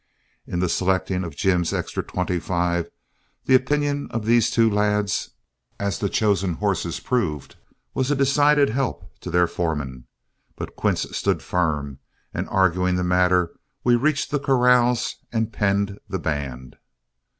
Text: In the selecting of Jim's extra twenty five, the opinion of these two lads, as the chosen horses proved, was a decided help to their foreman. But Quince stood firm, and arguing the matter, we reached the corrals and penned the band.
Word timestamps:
In 0.47 0.61
the 0.61 0.67
selecting 0.67 1.23
of 1.23 1.35
Jim's 1.35 1.71
extra 1.75 2.01
twenty 2.01 2.39
five, 2.39 2.89
the 3.45 3.53
opinion 3.53 4.07
of 4.09 4.25
these 4.25 4.49
two 4.49 4.67
lads, 4.67 5.29
as 5.79 5.99
the 5.99 6.09
chosen 6.09 6.53
horses 6.55 6.99
proved, 6.99 7.55
was 7.93 8.09
a 8.09 8.15
decided 8.15 8.69
help 8.71 9.05
to 9.19 9.29
their 9.29 9.45
foreman. 9.45 10.07
But 10.55 10.75
Quince 10.75 11.03
stood 11.15 11.43
firm, 11.43 11.99
and 12.33 12.49
arguing 12.49 12.95
the 12.95 13.03
matter, 13.03 13.53
we 13.83 13.95
reached 13.95 14.31
the 14.31 14.39
corrals 14.39 15.17
and 15.31 15.53
penned 15.53 15.99
the 16.09 16.17
band. 16.17 16.77